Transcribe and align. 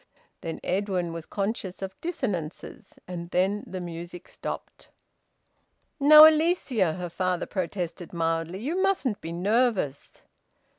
Then 0.41 0.59
Edwin 0.63 1.13
was 1.13 1.27
conscious 1.27 1.83
of 1.83 1.93
dissonances. 2.01 2.97
And 3.07 3.29
then 3.29 3.63
the 3.67 3.79
music 3.79 4.27
stopped. 4.27 4.89
"Now, 5.99 6.27
Alicia," 6.27 6.93
her 6.93 7.07
father 7.09 7.45
protested 7.45 8.11
mildly, 8.11 8.63
"you 8.63 8.81
mustn't 8.81 9.21
be 9.21 9.31
nervous." 9.31 10.23